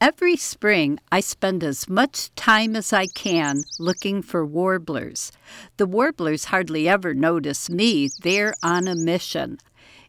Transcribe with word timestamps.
Every 0.00 0.36
spring, 0.36 1.00
I 1.10 1.18
spend 1.18 1.64
as 1.64 1.88
much 1.88 2.32
time 2.36 2.76
as 2.76 2.92
I 2.92 3.06
can 3.08 3.64
looking 3.80 4.22
for 4.22 4.46
warblers. 4.46 5.32
The 5.76 5.86
warblers 5.86 6.44
hardly 6.46 6.88
ever 6.88 7.14
notice 7.14 7.68
me, 7.68 8.08
they're 8.22 8.54
on 8.62 8.86
a 8.86 8.94
mission. 8.94 9.58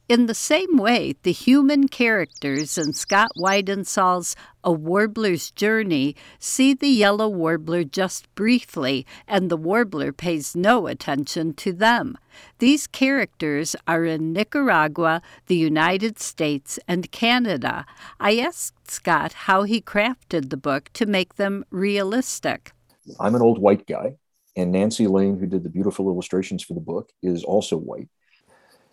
In 0.10 0.26
the 0.26 0.34
same 0.34 0.76
way, 0.78 1.14
the 1.22 1.32
human 1.32 1.88
characters 1.88 2.80
in 2.80 2.94
Scott 2.94 3.30
Weidensaul's 3.38 4.36
A 4.64 4.72
Warbler's 4.72 5.52
Journey 5.52 6.16
see 6.40 6.74
the 6.74 6.88
yellow 6.88 7.30
warbler 7.30 7.84
just 7.84 8.34
briefly, 8.34 9.06
and 9.28 9.52
the 9.52 9.56
warbler 9.56 10.12
pays 10.12 10.56
no 10.56 10.88
attention 10.88 11.54
to 11.58 11.72
them. 11.72 12.18
These 12.58 12.88
characters 12.88 13.76
are 13.88 14.04
in 14.04 14.34
Nicaragua, 14.34 15.22
the 15.46 15.58
United 15.58 16.18
States, 16.18 16.80
and 16.88 17.12
Canada. 17.12 17.86
I 18.20 18.40
asked 18.40 18.90
Scott 18.90 19.34
how 19.46 19.62
he 19.62 19.80
crafted 19.80 20.50
the 20.50 20.58
book 20.58 20.90
to 20.94 21.06
make 21.06 21.36
them 21.36 21.64
realistic. 21.70 22.72
I'm 23.20 23.36
an 23.36 23.44
old 23.44 23.60
white 23.60 23.86
guy, 23.86 24.16
and 24.56 24.72
Nancy 24.72 25.06
Lane, 25.06 25.38
who 25.38 25.46
did 25.46 25.62
the 25.62 25.70
beautiful 25.70 26.10
illustrations 26.10 26.64
for 26.64 26.74
the 26.74 26.80
book, 26.80 27.12
is 27.22 27.44
also 27.44 27.78
white 27.78 28.10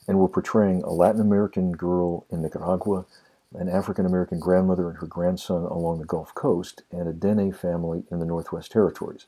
and 0.09 0.19
we're 0.19 0.28
portraying 0.28 0.83
a 0.83 0.91
Latin 0.91 1.20
American 1.20 1.73
girl 1.73 2.27
in 2.30 2.42
Nicaragua, 2.42 3.05
an 3.55 3.69
African 3.69 4.06
American 4.06 4.38
grandmother 4.38 4.88
and 4.88 4.98
her 4.98 5.06
grandson 5.06 5.65
along 5.65 5.98
the 5.98 6.05
Gulf 6.05 6.34
Coast, 6.34 6.82
and 6.91 7.09
a 7.09 7.12
Dene 7.12 7.52
family 7.52 8.05
in 8.10 8.19
the 8.19 8.27
Northwest 8.27 8.70
Territories. 8.70 9.27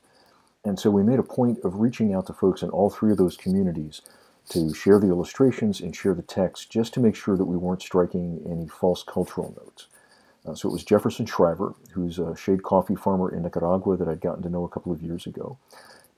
And 0.63 0.79
so 0.79 0.89
we 0.91 1.03
made 1.03 1.19
a 1.19 1.23
point 1.23 1.59
of 1.63 1.79
reaching 1.79 2.13
out 2.13 2.27
to 2.27 2.33
folks 2.33 2.61
in 2.61 2.69
all 2.69 2.89
three 2.89 3.11
of 3.11 3.17
those 3.17 3.37
communities 3.37 4.01
to 4.49 4.73
share 4.73 4.99
the 4.99 5.07
illustrations 5.07 5.79
and 5.79 5.95
share 5.95 6.13
the 6.13 6.21
text 6.21 6.69
just 6.69 6.93
to 6.93 6.99
make 6.99 7.15
sure 7.15 7.37
that 7.37 7.45
we 7.45 7.55
weren't 7.55 7.81
striking 7.81 8.41
any 8.49 8.67
false 8.67 9.03
cultural 9.03 9.53
notes. 9.57 9.87
Uh, 10.45 10.55
so 10.55 10.69
it 10.69 10.71
was 10.71 10.83
Jefferson 10.83 11.25
Shriver, 11.25 11.75
who's 11.91 12.17
a 12.17 12.35
shade 12.35 12.63
coffee 12.63 12.95
farmer 12.95 13.33
in 13.33 13.43
Nicaragua 13.43 13.97
that 13.97 14.07
I'd 14.07 14.21
gotten 14.21 14.43
to 14.43 14.49
know 14.49 14.63
a 14.63 14.69
couple 14.69 14.91
of 14.91 15.01
years 15.01 15.27
ago 15.27 15.57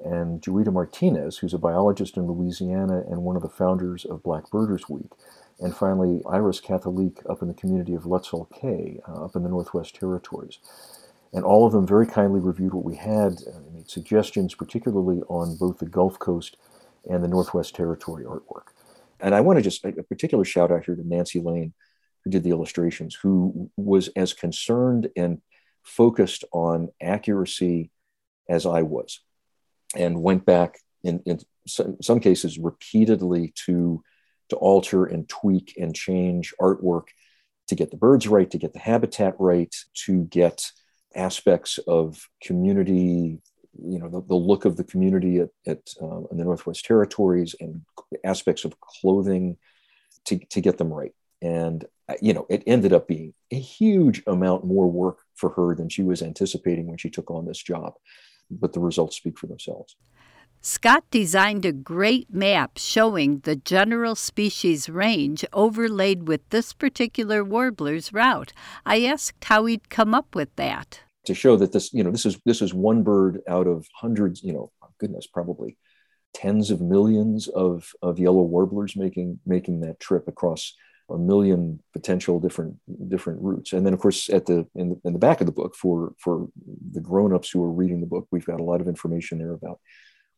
and 0.04 0.42
Joita 0.42 0.72
Martinez, 0.72 1.38
who's 1.38 1.54
a 1.54 1.60
biologist 1.60 2.18
in 2.18 2.28
Louisiana 2.28 3.04
and 3.10 3.24
one 3.24 3.36
of 3.36 3.42
the 3.42 3.50
founders 3.50 4.06
of 4.06 4.24
Black 4.24 4.50
Birders 4.50 4.90
Week. 4.90 5.12
And 5.60 5.76
finally, 5.76 6.22
Iris 6.28 6.60
Catholique 6.60 7.20
up 7.30 7.42
in 7.42 7.48
the 7.48 7.54
community 7.54 7.94
of 7.94 8.04
Lutsel 8.04 8.50
K'e, 8.52 9.00
uh, 9.08 9.26
up 9.26 9.36
in 9.36 9.44
the 9.44 9.50
Northwest 9.50 9.96
Territories. 9.96 10.60
And 11.34 11.44
all 11.44 11.66
of 11.66 11.72
them 11.72 11.88
very 11.88 12.08
kindly 12.08 12.40
reviewed 12.40 12.74
what 12.74 12.84
we 12.84 12.96
had 12.96 13.42
and 13.42 13.68
uh, 13.68 13.72
made 13.74 13.90
suggestions, 13.90 14.56
particularly 14.56 15.22
on 15.30 15.56
both 15.58 15.78
the 15.78 15.86
Gulf 15.86 16.20
Coast 16.20 16.58
and 17.10 17.24
the 17.24 17.28
Northwest 17.28 17.76
Territory 17.76 18.26
artwork. 18.26 18.74
And 19.20 19.36
I 19.36 19.42
want 19.42 19.58
to 19.58 19.64
just 19.64 19.86
a 19.86 20.04
particular 20.04 20.44
shout 20.44 20.72
out 20.72 20.86
here 20.86 20.96
to 20.96 21.08
Nancy 21.08 21.40
Lane, 21.40 21.74
who 22.24 22.32
did 22.32 22.44
the 22.44 22.50
illustrations, 22.50 23.16
who 23.16 23.70
was 23.78 24.10
as 24.16 24.34
concerned 24.34 25.10
and 25.16 25.42
focused 25.84 26.44
on 26.52 26.90
accuracy 27.02 27.92
as 28.50 28.66
I 28.66 28.82
was 28.82 29.22
and 29.96 30.22
went 30.22 30.46
back 30.46 30.78
in, 31.04 31.22
in 31.26 31.40
some, 31.68 32.20
cases 32.20 32.58
repeatedly 32.58 33.54
to 33.66 34.04
to 34.50 34.56
alter 34.58 35.06
and 35.06 35.30
tweak 35.30 35.76
and 35.80 35.96
change 35.96 36.54
artwork 36.60 37.06
to 37.68 37.76
get 37.76 37.90
the 37.90 37.98
birds 37.98 38.28
right, 38.28 38.52
to 38.52 38.58
get 38.58 38.74
the 38.74 38.80
habitat 38.80 39.34
right, 39.40 39.74
to 39.94 40.26
get 40.26 40.70
aspects 41.16 41.78
of 41.88 42.28
community, 42.44 43.40
you 43.82 43.98
know, 43.98 44.10
the, 44.10 44.22
the 44.28 44.36
look 44.36 44.66
of 44.66 44.76
the 44.76 44.84
community 44.84 45.40
at, 45.40 45.50
at 45.66 45.80
uh, 46.02 46.24
in 46.32 46.38
the 46.38 46.44
Northwest 46.44 46.84
Territories 46.84 47.56
and 47.62 47.82
aspects 48.26 48.66
of 48.66 48.78
clothing 48.82 49.56
to, 50.26 50.38
to 50.38 50.60
get 50.60 50.78
them 50.78 50.92
right. 50.92 51.14
And, 51.42 51.86
uh, 52.10 52.16
you 52.22 52.34
know, 52.34 52.46
it 52.50 52.64
ended 52.68 52.92
up 52.92 53.08
being 53.08 53.34
a 53.52 53.60
huge 53.60 54.22
amount 54.28 54.66
more 54.66 54.92
work 54.92 55.20
for 55.36 55.52
her 55.52 55.76
than 55.76 55.88
she 55.88 56.04
was 56.04 56.22
anticipating 56.22 56.88
when 56.88 56.98
she 56.98 57.10
took 57.10 57.32
on 57.32 57.46
this 57.46 57.64
job 57.64 57.94
but 58.60 58.74
the 58.74 58.80
results 58.80 59.18
speak 59.18 59.38
for 59.38 59.48
themselves. 59.48 59.96
Scott 60.64 61.04
designed 61.10 61.66
a 61.66 61.72
great 61.72 62.32
map 62.32 62.78
showing 62.78 63.40
the 63.40 63.56
general 63.56 64.14
species 64.14 64.88
range 64.88 65.44
overlaid 65.54 66.28
with 66.28 66.48
this 66.50 66.72
particular 66.72 67.44
warbler's 67.44 68.14
route. 68.14 68.54
I 68.86 69.04
asked 69.06 69.44
how 69.46 69.66
he'd 69.66 69.90
come 69.90 70.14
up 70.14 70.36
with 70.36 70.56
that. 70.58 71.00
To 71.26 71.34
show 71.34 71.56
that 71.58 71.72
this, 71.72 71.92
you 71.94 72.04
know, 72.04 72.12
this 72.12 72.28
is 72.28 72.40
this 72.46 72.62
is 72.62 72.76
one 72.76 73.02
bird 73.02 73.42
out 73.48 73.66
of 73.66 73.88
hundreds, 73.96 74.44
you 74.44 74.54
know, 74.54 74.72
goodness, 75.00 75.26
probably 75.26 75.78
tens 76.34 76.72
of 76.72 76.80
millions 76.80 77.48
of, 77.48 77.92
of 78.02 78.20
yellow 78.20 78.44
warblers 78.44 78.96
making 78.96 79.40
making 79.46 79.82
that 79.82 80.00
trip 80.00 80.28
across 80.28 80.76
a 81.14 81.18
million 81.18 81.80
potential 81.94 82.40
different 82.40 82.76
different 83.10 83.42
routes. 83.42 83.74
And 83.74 83.86
then, 83.86 83.94
of 83.94 84.00
course, 84.00 84.30
at 84.30 84.46
the 84.46 84.68
in, 84.76 84.90
the 84.90 85.02
in 85.06 85.14
the 85.14 85.20
back 85.20 85.42
of 85.42 85.48
the 85.48 85.54
book 85.54 85.76
for 85.76 86.14
for 86.18 86.48
the 86.92 87.02
grown-ups 87.02 87.50
who 87.50 87.64
are 87.64 87.72
reading 87.72 88.02
the 88.02 88.08
book, 88.08 88.28
we've 88.32 88.46
got 88.46 88.60
a 88.60 88.64
lot 88.64 88.82
of 88.82 88.88
information 88.88 89.38
there 89.38 89.54
about 89.54 89.80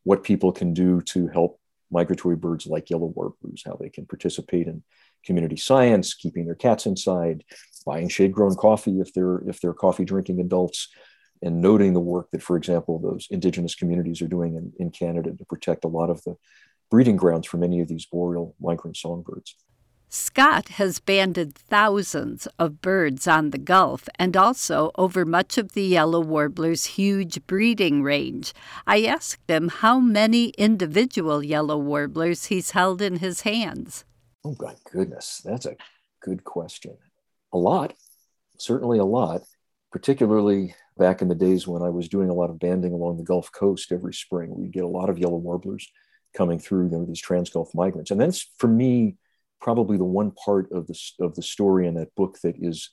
what 0.03 0.23
people 0.23 0.51
can 0.51 0.73
do 0.73 1.01
to 1.01 1.28
help 1.28 1.59
migratory 1.91 2.35
birds 2.35 2.66
like 2.66 2.89
yellow 2.89 3.13
warblers, 3.16 3.63
how 3.66 3.78
they 3.79 3.89
can 3.89 4.06
participate 4.06 4.67
in 4.67 4.84
community 5.25 5.56
science, 5.56 6.13
keeping 6.13 6.45
their 6.45 6.56
cats 6.56 6.85
inside, 6.85 7.44
buying 7.85 8.09
shade-grown 8.09 8.55
coffee 8.55 9.00
if 9.00 9.13
they're 9.13 9.44
if 9.47 9.61
they're 9.61 9.73
coffee 9.73 10.05
drinking 10.05 10.40
adults, 10.40 10.90
and 11.41 11.61
noting 11.61 11.94
the 11.94 12.00
work 12.00 12.31
that, 12.31 12.41
for 12.41 12.57
example, 12.57 13.00
those 13.00 13.28
indigenous 13.29 13.75
communities 13.75 14.22
are 14.22 14.28
doing 14.28 14.55
in, 14.55 14.73
in 14.79 14.90
Canada 14.91 15.31
to 15.38 15.45
protect 15.45 15.85
a 15.85 15.90
lot 15.90 16.09
of 16.09 16.23
the 16.23 16.35
breeding 16.90 17.16
grounds 17.16 17.47
for 17.47 17.57
many 17.57 17.79
of 17.79 17.88
these 17.88 18.05
boreal 18.05 18.55
migrant 18.59 18.97
songbirds. 18.97 19.55
Scott 20.16 20.68
has 20.69 21.00
banded 21.00 21.56
thousands 21.56 22.47
of 22.59 22.84
birds 22.84 23.28
on 23.28 23.50
the 23.50 23.57
Gulf 23.57 24.07
and 24.19 24.38
also 24.38 24.91
over 24.96 25.25
much 25.25 25.57
of 25.57 25.74
the 25.74 25.81
yellow 25.81 26.22
warbler's 26.22 26.85
huge 26.85 27.44
breeding 27.47 28.03
range. 28.03 28.53
I 28.85 29.06
asked 29.06 29.50
him 29.50 29.69
how 29.69 30.00
many 30.00 30.50
individual 30.50 31.44
yellow 31.44 31.79
warblers 31.79 32.46
he's 32.46 32.72
held 32.72 33.02
in 33.02 33.18
his 33.18 33.41
hands. 33.41 34.06
Oh, 34.46 34.56
my 34.59 34.75
goodness, 34.91 35.41
that's 35.44 35.66
a 35.66 35.78
good 36.22 36.44
question. 36.44 36.96
A 37.52 37.57
lot, 37.57 37.96
certainly 38.59 39.00
a 39.00 39.06
lot, 39.06 39.41
particularly 39.91 40.75
back 40.96 41.23
in 41.23 41.28
the 41.28 41.34
days 41.34 41.68
when 41.68 41.81
I 41.81 41.90
was 41.90 42.07
doing 42.07 42.29
a 42.29 42.35
lot 42.35 42.52
of 42.52 42.59
banding 42.59 42.94
along 42.94 43.18
the 43.18 43.23
Gulf 43.23 43.52
Coast 43.52 43.91
every 43.91 44.13
spring. 44.13 44.53
We'd 44.56 44.73
get 44.73 44.84
a 44.84 44.88
lot 44.88 45.09
of 45.09 45.18
yellow 45.18 45.38
warblers 45.38 45.88
coming 46.38 46.59
through, 46.59 46.91
you 46.91 46.91
know, 46.91 47.06
these 47.06 47.19
trans-Gulf 47.19 47.73
migrants. 47.73 48.12
And 48.12 48.22
that's, 48.22 48.47
for 48.59 48.68
me, 48.68 49.18
probably 49.63 49.97
the 49.97 50.03
one 50.03 50.31
part 50.31 50.69
of 50.72 50.85
the, 50.88 51.00
of 51.22 51.34
the 51.35 51.41
story 51.41 51.88
in 51.88 51.96
that 51.96 52.13
book 52.16 52.38
that 52.44 52.56
is 52.59 52.91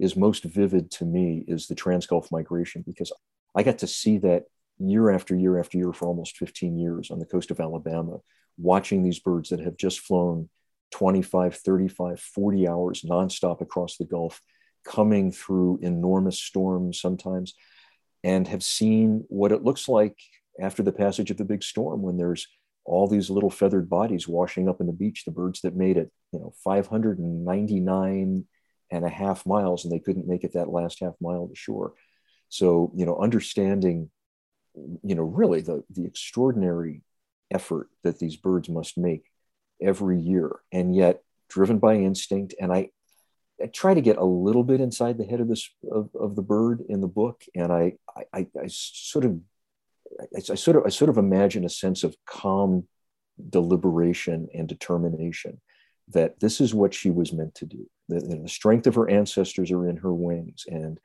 is 0.00 0.16
most 0.16 0.44
vivid 0.44 0.90
to 0.92 1.04
me 1.04 1.44
is 1.48 1.66
the 1.66 1.74
Trans-Gulf 1.74 2.30
migration 2.30 2.84
because 2.86 3.10
I 3.56 3.64
got 3.64 3.78
to 3.78 3.86
see 3.88 4.18
that 4.18 4.44
year 4.78 5.10
after 5.10 5.34
year 5.34 5.58
after 5.58 5.76
year 5.76 5.92
for 5.92 6.06
almost 6.06 6.36
15 6.36 6.78
years 6.78 7.10
on 7.10 7.18
the 7.18 7.26
coast 7.26 7.50
of 7.50 7.58
Alabama, 7.58 8.18
watching 8.58 9.02
these 9.02 9.18
birds 9.18 9.48
that 9.48 9.58
have 9.58 9.76
just 9.76 9.98
flown 9.98 10.48
25, 10.92 11.56
35, 11.56 12.20
40 12.20 12.68
hours 12.68 13.02
nonstop 13.02 13.60
across 13.60 13.96
the 13.96 14.04
Gulf, 14.04 14.40
coming 14.84 15.32
through 15.32 15.80
enormous 15.82 16.38
storms 16.38 17.00
sometimes, 17.00 17.54
and 18.22 18.46
have 18.46 18.62
seen 18.62 19.24
what 19.28 19.50
it 19.50 19.64
looks 19.64 19.88
like 19.88 20.16
after 20.60 20.84
the 20.84 20.92
passage 20.92 21.32
of 21.32 21.38
the 21.38 21.44
big 21.44 21.64
storm 21.64 22.02
when 22.02 22.16
there's 22.16 22.46
all 22.88 23.06
these 23.06 23.30
little 23.30 23.50
feathered 23.50 23.88
bodies 23.88 24.26
washing 24.26 24.68
up 24.68 24.80
in 24.80 24.86
the 24.86 24.92
beach, 24.92 25.24
the 25.24 25.30
birds 25.30 25.60
that 25.60 25.76
made 25.76 25.96
it, 25.96 26.10
you 26.32 26.38
know, 26.38 26.52
599 26.64 28.46
and 28.90 29.04
a 29.04 29.08
half 29.08 29.44
miles, 29.44 29.84
and 29.84 29.92
they 29.92 29.98
couldn't 29.98 30.26
make 30.26 30.42
it 30.42 30.54
that 30.54 30.70
last 30.70 31.00
half 31.00 31.14
mile 31.20 31.48
to 31.48 31.54
shore. 31.54 31.92
So, 32.48 32.90
you 32.94 33.04
know, 33.04 33.18
understanding, 33.18 34.10
you 34.74 35.14
know, 35.14 35.22
really 35.22 35.60
the, 35.60 35.84
the 35.90 36.06
extraordinary 36.06 37.02
effort 37.52 37.88
that 38.04 38.18
these 38.18 38.36
birds 38.36 38.68
must 38.70 38.96
make 38.96 39.24
every 39.82 40.18
year, 40.18 40.56
and 40.72 40.94
yet 40.94 41.22
driven 41.50 41.78
by 41.78 41.96
instinct. 41.96 42.54
And 42.58 42.72
I, 42.72 42.88
I 43.62 43.66
try 43.66 43.92
to 43.92 44.00
get 44.00 44.16
a 44.16 44.24
little 44.24 44.64
bit 44.64 44.80
inside 44.80 45.18
the 45.18 45.24
head 45.24 45.40
of 45.40 45.48
this 45.48 45.68
of, 45.90 46.08
of 46.18 46.36
the 46.36 46.42
bird 46.42 46.82
in 46.88 47.02
the 47.02 47.06
book, 47.06 47.42
and 47.54 47.70
I, 47.70 47.94
I, 48.32 48.46
I 48.58 48.66
sort 48.68 49.26
of 49.26 49.40
I, 50.20 50.24
I, 50.36 50.54
sort 50.54 50.76
of 50.76 50.84
I 50.86 50.88
sort 50.88 51.08
of 51.08 51.18
imagine 51.18 51.64
a 51.64 51.70
sense 51.70 52.04
of 52.04 52.16
calm 52.26 52.86
deliberation 53.50 54.48
and 54.54 54.68
determination 54.68 55.60
that 56.08 56.40
this 56.40 56.60
is 56.60 56.74
what 56.74 56.94
she 56.94 57.10
was 57.10 57.32
meant 57.32 57.54
to 57.56 57.66
do. 57.66 57.88
The, 58.08 58.20
the 58.20 58.48
strength 58.48 58.86
of 58.86 58.94
her 58.94 59.08
ancestors 59.08 59.70
are 59.70 59.88
in 59.88 59.96
her 59.98 60.14
wings, 60.14 60.64
and 60.68 60.98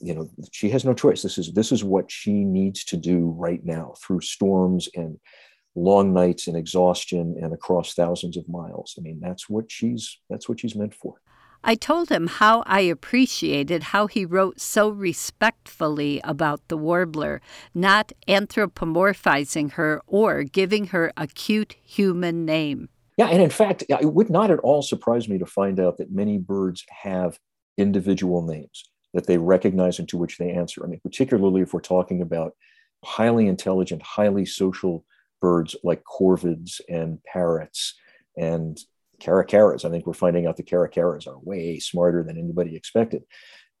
you 0.00 0.14
know 0.14 0.30
she 0.50 0.70
has 0.70 0.84
no 0.84 0.94
choice. 0.94 1.22
This 1.22 1.38
is 1.38 1.52
this 1.52 1.72
is 1.72 1.84
what 1.84 2.10
she 2.10 2.44
needs 2.44 2.84
to 2.86 2.96
do 2.96 3.34
right 3.36 3.64
now 3.64 3.94
through 4.02 4.20
storms 4.20 4.88
and 4.94 5.18
long 5.74 6.12
nights 6.12 6.48
and 6.48 6.56
exhaustion 6.56 7.36
and 7.40 7.54
across 7.54 7.94
thousands 7.94 8.36
of 8.36 8.48
miles. 8.48 8.94
I 8.98 9.02
mean, 9.02 9.20
that's 9.20 9.48
what 9.48 9.70
she's 9.70 10.18
that's 10.28 10.48
what 10.48 10.60
she's 10.60 10.76
meant 10.76 10.94
for. 10.94 11.14
I 11.64 11.74
told 11.76 12.08
him 12.08 12.26
how 12.26 12.62
I 12.66 12.80
appreciated 12.80 13.84
how 13.84 14.06
he 14.08 14.24
wrote 14.24 14.60
so 14.60 14.88
respectfully 14.88 16.20
about 16.24 16.66
the 16.68 16.76
warbler, 16.76 17.40
not 17.72 18.12
anthropomorphizing 18.26 19.72
her 19.72 20.02
or 20.06 20.42
giving 20.42 20.88
her 20.88 21.12
a 21.16 21.26
cute 21.26 21.76
human 21.84 22.44
name. 22.44 22.88
Yeah, 23.16 23.28
and 23.28 23.42
in 23.42 23.50
fact, 23.50 23.84
it 23.88 24.12
would 24.12 24.30
not 24.30 24.50
at 24.50 24.58
all 24.60 24.82
surprise 24.82 25.28
me 25.28 25.38
to 25.38 25.46
find 25.46 25.78
out 25.78 25.98
that 25.98 26.10
many 26.10 26.38
birds 26.38 26.84
have 27.02 27.38
individual 27.76 28.42
names. 28.42 28.84
that 29.14 29.26
they 29.26 29.38
recognize 29.38 29.98
and 29.98 30.08
to 30.08 30.16
which 30.16 30.38
they 30.38 30.50
answer. 30.50 30.84
I 30.84 30.88
mean, 30.88 31.00
particularly 31.02 31.62
if 31.62 31.74
we're 31.74 31.80
talking 31.80 32.22
about 32.22 32.54
highly 33.04 33.46
intelligent, 33.46 34.02
highly 34.02 34.46
social 34.46 35.04
birds 35.40 35.76
like 35.82 36.02
corvids 36.04 36.80
and 36.88 37.22
parrots 37.24 37.94
and 38.38 38.78
caracaras. 39.22 39.84
I 39.84 39.90
think 39.90 40.06
we're 40.06 40.12
finding 40.12 40.46
out 40.46 40.56
the 40.56 40.62
caracaras 40.62 41.26
are 41.26 41.38
way 41.38 41.78
smarter 41.78 42.22
than 42.22 42.38
anybody 42.38 42.76
expected. 42.76 43.22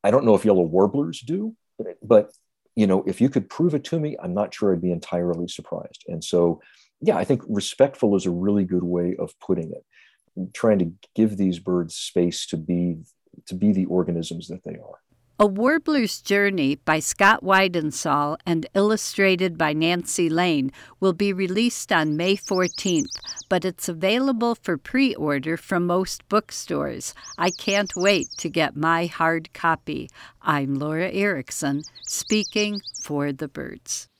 I 0.04 0.10
don't 0.10 0.24
know 0.24 0.34
if 0.34 0.44
yellow 0.44 0.62
warblers 0.62 1.20
do, 1.20 1.54
but 2.02 2.30
you 2.74 2.86
know, 2.86 3.04
if 3.06 3.20
you 3.20 3.28
could 3.28 3.50
prove 3.50 3.74
it 3.74 3.84
to 3.84 4.00
me, 4.00 4.16
I'm 4.22 4.34
not 4.34 4.54
sure 4.54 4.72
I'd 4.72 4.80
be 4.80 4.92
entirely 4.92 5.48
surprised. 5.48 6.04
And 6.08 6.24
so, 6.24 6.60
yeah, 7.00 7.16
I 7.16 7.24
think 7.24 7.42
respectful 7.48 8.16
is 8.16 8.26
a 8.26 8.30
really 8.30 8.64
good 8.64 8.84
way 8.84 9.16
of 9.18 9.38
putting 9.40 9.72
it. 9.72 10.52
trying 10.54 10.78
to 10.78 10.92
give 11.14 11.36
these 11.36 11.58
birds 11.58 11.94
space 11.94 12.46
to 12.46 12.56
be 12.56 13.02
to 13.46 13.54
be 13.54 13.72
the 13.72 13.86
organisms 13.86 14.48
that 14.48 14.62
they 14.64 14.76
are. 14.76 14.98
A 15.38 15.46
Warbler's 15.46 16.20
Journey 16.20 16.76
by 16.76 17.00
Scott 17.00 17.42
Weidensaul 17.42 18.36
and 18.44 18.66
illustrated 18.74 19.56
by 19.56 19.72
Nancy 19.72 20.28
Lane 20.28 20.70
will 21.00 21.14
be 21.14 21.32
released 21.32 21.90
on 21.90 22.16
May 22.16 22.36
14th, 22.36 23.16
but 23.48 23.64
it's 23.64 23.88
available 23.88 24.54
for 24.54 24.76
pre 24.76 25.14
order 25.14 25.56
from 25.56 25.86
most 25.86 26.28
bookstores. 26.28 27.14
I 27.38 27.50
can't 27.50 27.96
wait 27.96 28.28
to 28.38 28.50
get 28.50 28.76
my 28.76 29.06
hard 29.06 29.52
copy. 29.54 30.10
I'm 30.42 30.74
Laura 30.74 31.10
Erickson, 31.10 31.82
speaking 32.02 32.82
for 33.02 33.32
the 33.32 33.48
birds. 33.48 34.11